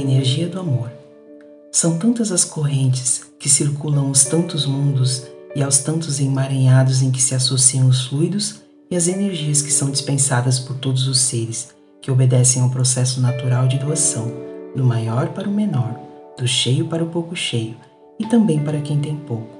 Energia 0.00 0.48
do 0.48 0.60
amor. 0.60 0.90
São 1.72 1.98
tantas 1.98 2.32
as 2.32 2.44
correntes 2.44 3.22
que 3.38 3.48
circulam 3.48 4.10
os 4.10 4.24
tantos 4.24 4.66
mundos 4.66 5.24
e 5.54 5.62
aos 5.62 5.78
tantos 5.78 6.20
emaranhados 6.20 7.02
em 7.02 7.10
que 7.10 7.22
se 7.22 7.34
associam 7.34 7.88
os 7.88 8.06
fluidos 8.06 8.60
e 8.90 8.96
as 8.96 9.06
energias 9.06 9.62
que 9.62 9.72
são 9.72 9.90
dispensadas 9.90 10.58
por 10.58 10.76
todos 10.76 11.06
os 11.06 11.18
seres, 11.18 11.68
que 12.02 12.10
obedecem 12.10 12.60
ao 12.62 12.70
processo 12.70 13.20
natural 13.20 13.68
de 13.68 13.78
doação, 13.78 14.32
do 14.74 14.84
maior 14.84 15.28
para 15.28 15.48
o 15.48 15.52
menor, 15.52 15.98
do 16.36 16.46
cheio 16.46 16.86
para 16.86 17.04
o 17.04 17.08
pouco 17.08 17.36
cheio 17.36 17.76
e 18.18 18.26
também 18.26 18.58
para 18.58 18.80
quem 18.80 19.00
tem 19.00 19.16
pouco. 19.16 19.58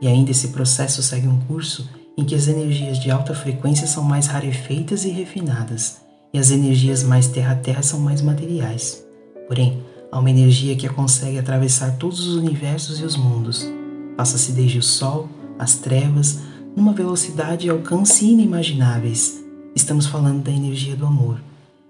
E 0.00 0.08
ainda 0.08 0.30
esse 0.30 0.48
processo 0.48 1.02
segue 1.02 1.26
um 1.28 1.40
curso 1.40 1.88
em 2.18 2.24
que 2.24 2.34
as 2.34 2.48
energias 2.48 2.98
de 2.98 3.10
alta 3.10 3.34
frequência 3.34 3.86
são 3.86 4.02
mais 4.02 4.26
rarefeitas 4.26 5.04
e 5.04 5.10
refinadas, 5.10 5.98
e 6.32 6.38
as 6.38 6.50
energias 6.50 7.02
mais 7.02 7.28
terra-terra 7.28 7.82
são 7.82 8.00
mais 8.00 8.20
materiais. 8.20 9.05
Porém, 9.46 9.82
há 10.10 10.18
uma 10.18 10.30
energia 10.30 10.76
que 10.76 10.86
a 10.86 10.92
consegue 10.92 11.38
atravessar 11.38 11.96
todos 11.96 12.26
os 12.26 12.36
universos 12.36 13.00
e 13.00 13.04
os 13.04 13.16
mundos. 13.16 13.66
Passa-se 14.16 14.52
desde 14.52 14.78
o 14.78 14.82
Sol, 14.82 15.28
as 15.58 15.76
trevas, 15.76 16.40
numa 16.74 16.92
velocidade 16.92 17.66
e 17.66 17.70
alcance 17.70 18.24
inimagináveis. 18.24 19.42
Estamos 19.74 20.06
falando 20.06 20.42
da 20.42 20.50
energia 20.50 20.96
do 20.96 21.06
amor. 21.06 21.40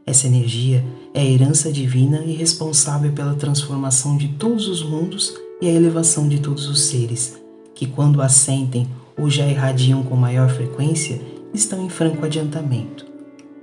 Essa 0.04 0.26
energia 0.26 0.84
é 1.12 1.20
a 1.20 1.24
herança 1.24 1.72
divina 1.72 2.22
e 2.24 2.32
responsável 2.32 3.12
pela 3.12 3.34
transformação 3.34 4.16
de 4.16 4.28
todos 4.28 4.68
os 4.68 4.82
mundos 4.82 5.34
e 5.60 5.68
a 5.68 5.72
elevação 5.72 6.28
de 6.28 6.38
todos 6.38 6.68
os 6.68 6.82
seres, 6.82 7.40
que 7.74 7.86
quando 7.86 8.22
a 8.22 8.28
sentem 8.28 8.86
ou 9.18 9.28
já 9.28 9.46
irradiam 9.46 10.02
com 10.02 10.14
maior 10.14 10.48
frequência, 10.48 11.20
estão 11.52 11.84
em 11.84 11.88
franco 11.88 12.24
adiantamento. 12.24 13.06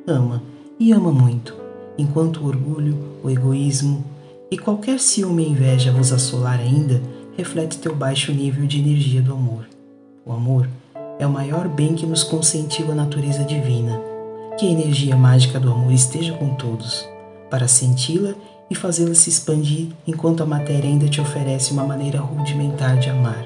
Ama, 0.05 0.43
e 0.79 0.91
ama 0.91 1.11
muito 1.11 1.62
enquanto 1.97 2.37
o 2.41 2.47
orgulho, 2.47 2.97
o 3.23 3.29
egoísmo 3.29 4.03
e 4.49 4.57
qualquer 4.57 4.99
ciúme 4.99 5.43
e 5.43 5.49
inveja 5.49 5.91
vos 5.91 6.11
assolar 6.11 6.59
ainda, 6.59 7.01
reflete 7.37 7.79
teu 7.79 7.95
baixo 7.95 8.31
nível 8.31 8.65
de 8.65 8.79
energia 8.79 9.21
do 9.21 9.33
amor. 9.33 9.67
O 10.25 10.31
amor 10.31 10.69
é 11.19 11.25
o 11.25 11.31
maior 11.31 11.67
bem 11.67 11.95
que 11.95 12.05
nos 12.05 12.23
consentiu 12.23 12.91
a 12.91 12.95
natureza 12.95 13.43
divina. 13.43 13.99
Que 14.57 14.67
a 14.67 14.71
energia 14.71 15.15
mágica 15.15 15.59
do 15.59 15.71
amor 15.71 15.91
esteja 15.91 16.33
com 16.33 16.53
todos, 16.55 17.07
para 17.49 17.67
senti-la 17.67 18.35
e 18.69 18.75
fazê-la 18.75 19.15
se 19.15 19.29
expandir 19.29 19.87
enquanto 20.05 20.43
a 20.43 20.45
matéria 20.45 20.89
ainda 20.89 21.07
te 21.07 21.19
oferece 21.19 21.71
uma 21.71 21.83
maneira 21.83 22.19
rudimentar 22.19 22.97
de 22.97 23.09
amar. 23.09 23.45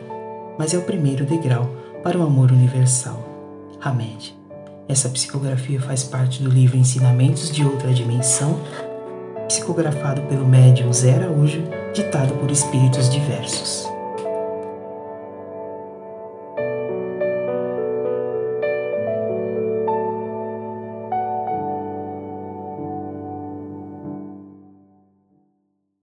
Mas 0.58 0.74
é 0.74 0.78
o 0.78 0.84
primeiro 0.84 1.26
degrau 1.26 1.70
para 2.04 2.18
o 2.18 2.24
amor 2.24 2.52
universal. 2.52 3.24
Hamed. 3.80 4.36
Essa 4.90 5.10
psicografia 5.10 5.82
faz 5.82 6.04
parte 6.04 6.42
do 6.42 6.50
livro 6.50 6.78
Ensinamentos 6.78 7.52
de 7.52 7.64
Outra 7.64 7.94
Dimensão, 7.94 8.58
psicografado 9.48 10.22
pelo 10.24 10.48
médium 10.48 10.94
Zé 10.94 11.16
Araújo, 11.16 11.62
ditado 11.94 12.34
por 12.36 12.50
espíritos 12.50 13.10
diversos. 13.10 13.97